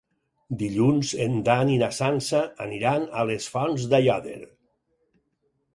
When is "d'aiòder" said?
3.95-4.41